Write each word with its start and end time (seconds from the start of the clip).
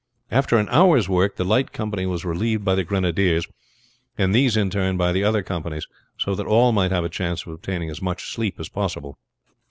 After 0.31 0.57
an 0.57 0.67
hour's 0.69 1.07
work 1.07 1.35
the 1.35 1.45
light 1.45 1.71
company 1.73 2.07
was 2.07 2.25
relieved 2.25 2.65
by 2.65 2.73
the 2.73 2.83
grenadiers, 2.83 3.47
and 4.17 4.33
these 4.33 4.57
in 4.57 4.71
turn 4.71 4.97
by 4.97 5.11
the 5.11 5.23
other 5.23 5.43
companies, 5.43 5.85
so 6.17 6.33
that 6.33 6.47
all 6.47 6.71
might 6.71 6.89
have 6.89 7.03
a 7.03 7.07
chance 7.07 7.43
of 7.45 7.49
obtaining 7.53 7.91
as 7.91 8.01
much 8.01 8.33
sleep 8.33 8.59
as 8.59 8.67
possible. 8.67 9.19